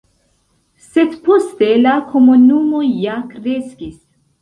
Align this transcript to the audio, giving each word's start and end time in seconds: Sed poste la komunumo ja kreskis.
Sed 0.85 1.13
poste 1.27 1.69
la 1.83 1.95
komunumo 2.09 2.83
ja 2.91 3.23
kreskis. 3.37 3.97